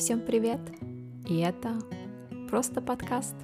[0.00, 0.60] Всем привет!
[1.28, 1.78] И это
[2.48, 3.34] просто подкаст.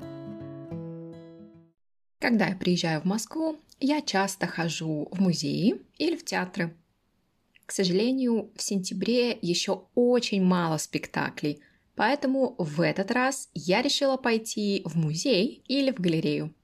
[2.19, 6.75] Когда я приезжаю в Москву, я часто хожу в музеи или в театры.
[7.67, 11.61] К сожалению, в сентябре еще очень мало спектаклей,
[11.95, 16.55] поэтому в этот раз я решила пойти в музей или в галерею.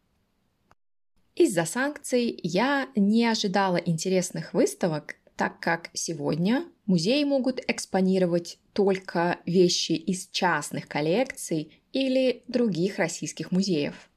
[1.36, 9.92] Из-за санкций я не ожидала интересных выставок, так как сегодня музеи могут экспонировать только вещи
[9.92, 14.10] из частных коллекций или других российских музеев.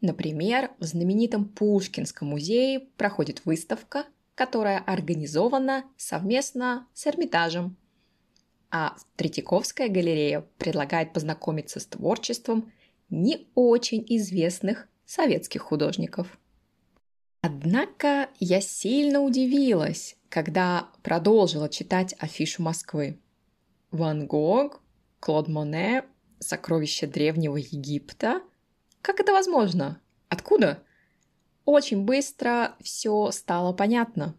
[0.00, 7.76] Например, в знаменитом Пушкинском музее проходит выставка, которая организована совместно с Эрмитажем.
[8.70, 12.72] А Третьяковская галерея предлагает познакомиться с творчеством
[13.08, 16.38] не очень известных советских художников.
[17.42, 23.20] Однако я сильно удивилась, когда продолжила читать афишу Москвы.
[23.90, 24.82] Ван Гог,
[25.20, 26.04] Клод Моне,
[26.38, 28.42] сокровища древнего Египта.
[29.00, 30.00] Как это возможно?
[30.28, 30.82] Откуда?
[31.64, 34.36] Очень быстро все стало понятно.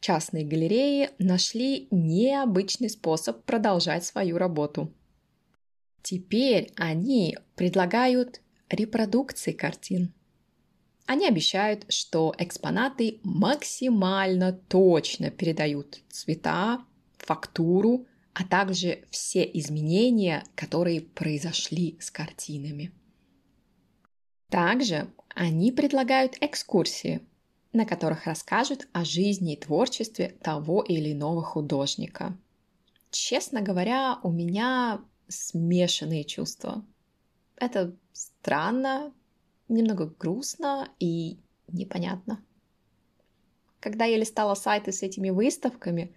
[0.00, 4.92] Частные галереи нашли необычный способ продолжать свою работу.
[6.02, 10.14] Теперь они предлагают репродукции картин–
[11.06, 16.84] они обещают, что экспонаты максимально точно передают цвета,
[17.18, 22.92] фактуру, а также все изменения, которые произошли с картинами.
[24.48, 27.20] Также они предлагают экскурсии,
[27.72, 32.36] на которых расскажут о жизни и творчестве того или иного художника.
[33.10, 36.84] Честно говоря, у меня смешанные чувства.
[37.56, 39.12] Это странно,
[39.70, 42.44] немного грустно и непонятно.
[43.80, 46.14] Когда я листала сайты с этими выставками,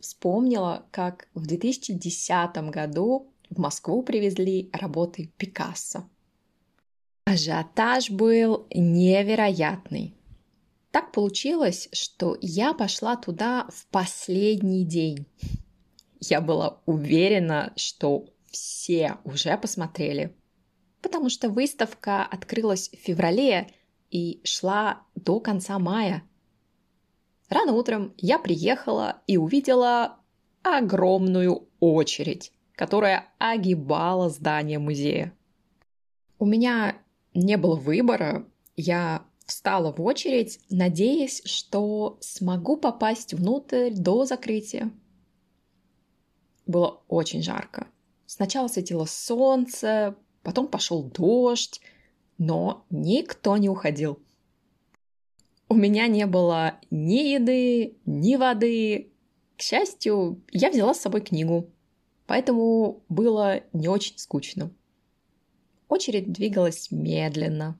[0.00, 6.08] вспомнила, как в 2010 году в Москву привезли работы Пикассо.
[7.26, 10.14] Ажиотаж был невероятный.
[10.90, 15.26] Так получилось, что я пошла туда в последний день.
[16.20, 20.34] Я была уверена, что все уже посмотрели
[21.02, 23.70] потому что выставка открылась в феврале
[24.10, 26.22] и шла до конца мая.
[27.48, 30.18] Рано утром я приехала и увидела
[30.62, 35.32] огромную очередь, которая огибала здание музея.
[36.38, 36.96] У меня
[37.34, 44.92] не было выбора, я встала в очередь, надеясь, что смогу попасть внутрь до закрытия.
[46.66, 47.88] Было очень жарко.
[48.26, 51.80] Сначала светило солнце, потом пошел дождь,
[52.38, 54.18] но никто не уходил.
[55.68, 59.12] У меня не было ни еды, ни воды.
[59.56, 61.70] К счастью, я взяла с собой книгу,
[62.26, 64.70] поэтому было не очень скучно.
[65.88, 67.78] Очередь двигалась медленно.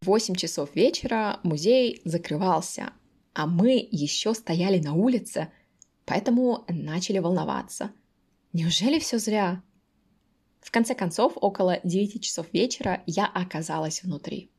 [0.00, 2.92] В 8 часов вечера музей закрывался,
[3.34, 5.52] а мы еще стояли на улице,
[6.04, 7.92] поэтому начали волноваться.
[8.52, 9.62] Неужели все зря?
[10.62, 14.50] В конце концов, около 9 часов вечера я оказалась внутри.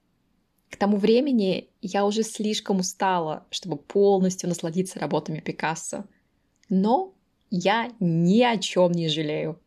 [0.69, 6.05] К тому времени я уже слишком устала, чтобы полностью насладиться работами Пикассо.
[6.67, 7.13] Но
[7.49, 9.59] я ни о чем не жалею.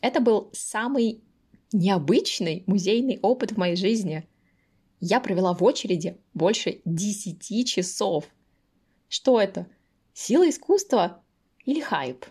[0.00, 1.22] Это был самый
[1.72, 4.28] необычный музейный опыт в моей жизни.
[5.00, 8.26] Я провела в очереди больше 10 часов.
[9.08, 9.66] Что это?
[10.12, 11.22] Сила искусства
[11.64, 12.26] или хайп?